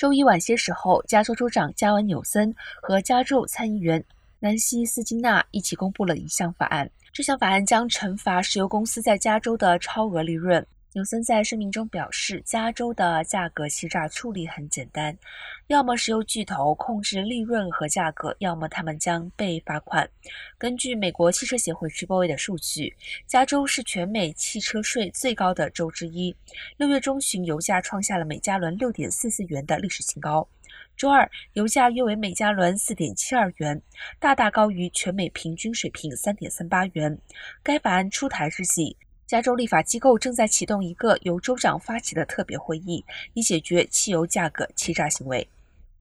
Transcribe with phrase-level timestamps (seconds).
[0.00, 4.02] 周一晚些时候，加州州长加文纽森和加州参议员
[4.38, 6.90] 南希斯金纳一起公布了一项法案。
[7.12, 10.66] 这项法案将惩罚石油公司在加州的超额利润。
[10.92, 15.16] 纽森在声明中表示，加州的价格欺诈处理很简单，
[15.68, 20.10] 要么石油巨头控制利润和价格，要么他们将被罚款。
[20.58, 26.34] 根据美国汽车协会 （Triple A） 的数据，加州是全美汽车税最高的州之一。
[26.76, 30.48] 六月中旬，油价创下了每加仑六点四四元的历史新高。
[30.96, 33.80] 周二，油价约为每加仑四点七二元，
[34.18, 37.16] 大大高于全美平均水平三点三八元。
[37.62, 38.96] 该法案出台之际。
[39.30, 45.46] 加州立法机构正在启动一个由州长发起的特别会议，以解决汽油价格欺诈行为。